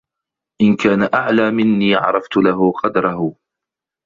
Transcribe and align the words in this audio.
إنْ 0.61 0.75
كَانَ 0.75 1.09
أَعْلَى 1.13 1.51
مِنِّي 1.51 1.95
عَرَفْت 1.95 2.37
لَهُ 2.37 2.71
قَدْرَهُ 2.71 3.35